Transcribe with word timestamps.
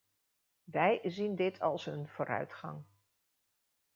Wij 0.63 0.99
zien 1.03 1.35
dit 1.35 1.59
als 1.61 1.85
een 1.85 2.07
vooruitgang. 2.07 2.83